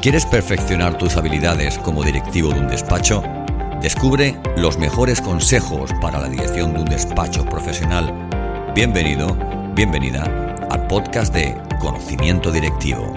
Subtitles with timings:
[0.00, 3.20] ¿Quieres perfeccionar tus habilidades como directivo de un despacho?
[3.82, 8.14] Descubre los mejores consejos para la dirección de un despacho profesional.
[8.76, 9.36] Bienvenido,
[9.74, 10.22] bienvenida
[10.70, 13.12] al podcast de Conocimiento Directivo.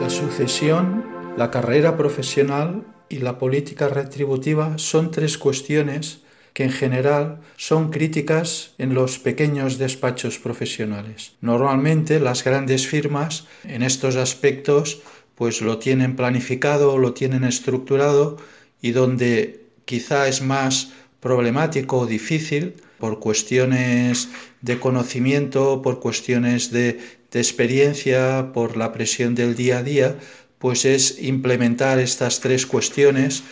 [0.00, 1.06] La sucesión,
[1.36, 6.22] la carrera profesional y la política retributiva son tres cuestiones
[6.54, 11.36] que en general son críticas en los pequeños despachos profesionales.
[11.40, 15.00] Normalmente las grandes firmas en estos aspectos
[15.40, 18.36] pues lo tienen planificado, lo tienen estructurado
[18.82, 20.90] y donde quizá es más
[21.20, 24.28] problemático o difícil por cuestiones
[24.60, 27.00] de conocimiento, por cuestiones de,
[27.32, 30.18] experiencia, por la presión del día a día,
[30.58, 33.42] pues es implementar estas tres cuestiones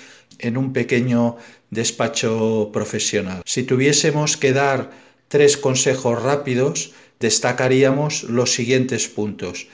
[0.41, 1.37] en un pequeño
[1.71, 3.41] despacho profesional.
[3.47, 4.91] Si tuviésemos que dar
[5.29, 9.69] tres consejos rápidos, destacaríamos los siguientes puntos.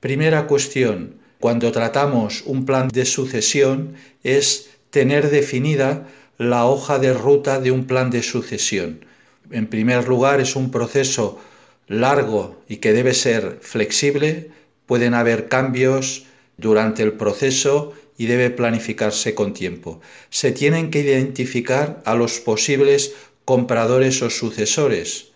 [0.00, 7.60] Primera cuestión, cuando tratamos un plan de sucesión es tener definida la hoja de ruta
[7.60, 9.04] de un plan de sucesión.
[9.50, 11.40] En primer lugar, es un proceso
[11.88, 14.50] largo y que debe ser flexible.
[14.86, 16.26] Pueden haber cambios
[16.58, 20.00] durante el proceso y debe planificarse con tiempo.
[20.28, 23.14] Se tienen que identificar a los posibles
[23.46, 25.28] compradores o sucesores.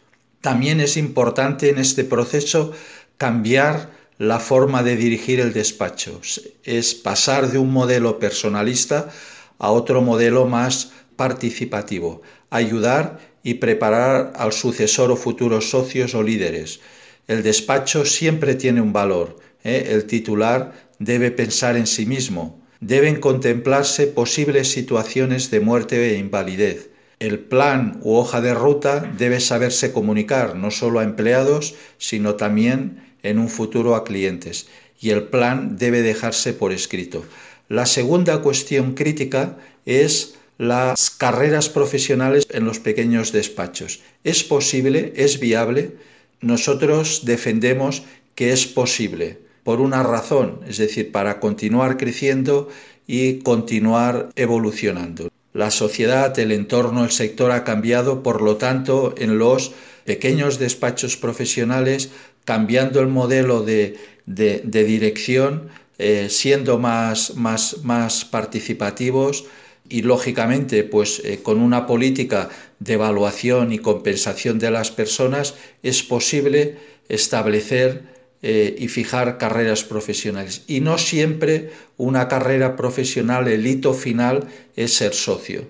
[0.43, 2.73] También es importante en este proceso
[3.17, 6.21] cambiar la forma de dirigir el despacho.
[6.63, 9.11] Es pasar de un modelo personalista
[9.59, 12.23] a otro modelo más participativo.
[12.51, 16.81] Ayudar y preparar al sucesor o futuros socios o líderes.
[17.27, 19.37] El despacho siempre tiene un valor.
[19.65, 19.89] ¿eh?
[19.91, 22.61] El titular debe pensar en sí mismo.
[22.81, 26.91] Deben contemplarse posibles situaciones de muerte e invalidez.
[27.21, 33.14] El plan u hoja de ruta debe saberse comunicar no solo a empleados, sino también
[33.25, 34.69] en un futuro a clientes
[35.01, 37.25] y el plan debe dejarse por escrito.
[37.69, 44.01] La segunda cuestión crítica es las carreras profesionales en los pequeños despachos.
[44.23, 45.13] ¿Es posible?
[45.17, 45.97] ¿Es viable?
[46.41, 48.05] Nosotros defendemos
[48.37, 52.69] que es posible por una razón, es decir, para continuar creciendo
[53.07, 55.34] y continuar evolucionando.
[55.55, 59.73] La sociedad, el entorno, el sector ha cambiado, por lo tanto, en los
[60.05, 62.11] pequeños despachos profesionales
[62.45, 69.45] cambiando el modelo de, dirección, eh, siendo más, más, más, participativos
[69.89, 72.49] y lógicamente pues eh, con una política
[72.81, 75.55] de evaluación y compensación de las personas
[75.85, 76.79] es posible
[77.09, 78.03] establecer
[78.47, 80.65] eh, y fijar carreras profesionales.
[80.67, 85.67] Y no siempre una carrera profesional, el hito final es ser socio.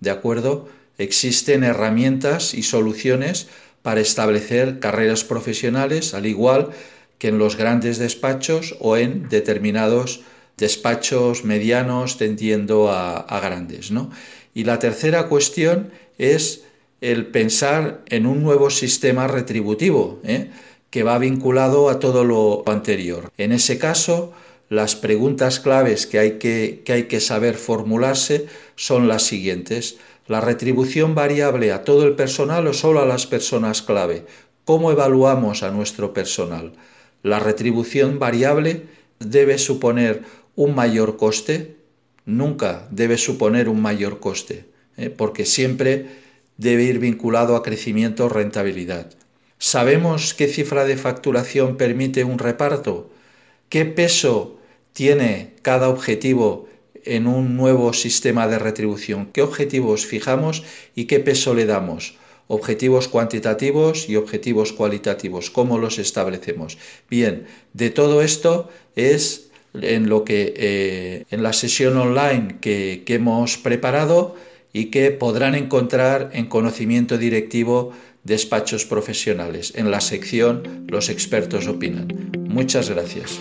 [0.00, 0.68] ¿De acuerdo?
[0.98, 3.46] Existen herramientas y soluciones
[3.82, 6.70] para establecer carreras profesionales, al igual
[7.18, 10.22] que en los grandes despachos o en determinados
[10.56, 13.92] despachos medianos tendiendo a, grandes.
[13.92, 14.10] ¿no?
[14.52, 16.64] Y la tercera cuestión es
[17.00, 20.50] el pensar en un nuevo sistema retributivo ¿eh?
[20.90, 23.30] Que va vinculado a todo lo anterior.
[23.38, 24.32] En ese caso,
[24.68, 28.46] las preguntas claves que hay que, que hay que saber formularse
[28.76, 29.98] son las siguientes
[30.30, 34.26] la retribución variable a todo el personal o solo a las personas clave.
[34.64, 36.72] ¿Cómo evaluamos a nuestro personal?
[37.24, 38.84] La retribución variable
[39.18, 40.22] debe suponer
[40.54, 41.78] un mayor coste,
[42.26, 45.10] nunca debe suponer un mayor coste, ¿eh?
[45.10, 46.06] porque siempre
[46.58, 49.10] debe ir vinculado a crecimiento o rentabilidad.
[49.60, 53.08] ¿Sabemos qué cifra de facturación permite un reparto?
[53.68, 54.58] ¿Qué peso
[54.92, 56.66] tiene cada objetivo
[57.04, 59.30] en un nuevo sistema de retribución.
[59.32, 62.14] ¿Qué objetivos fijamos y qué peso le damos?
[62.48, 65.50] Objetivos cuantitativos y objetivos cualitativos.
[65.50, 66.78] ¿Cómo los establecemos?
[67.08, 73.14] Bien, de todo esto es en lo que eh, en la sesión online que, que
[73.14, 74.34] hemos preparado
[74.72, 77.92] y que podrán encontrar en conocimiento directivo
[78.24, 82.08] despachos profesionales en la sección Los expertos opinan.
[82.48, 83.38] Muchas gracias.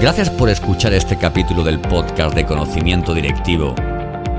[0.00, 3.74] Gracias por escuchar este capítulo del podcast de conocimiento directivo.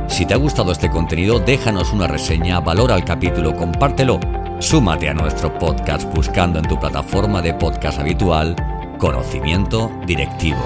[0.07, 4.19] Si te ha gustado este contenido, déjanos una reseña, valora el capítulo, compártelo.
[4.59, 8.55] Súmate a nuestro podcast buscando en tu plataforma de podcast habitual
[8.97, 10.61] Conocimiento Directivo.